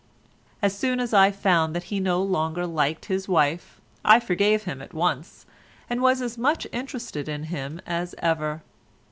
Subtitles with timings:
[0.63, 4.81] As soon as I found that he no longer liked his wife I forgave him
[4.81, 5.45] at once,
[5.87, 8.63] and was as much interested in him as ever.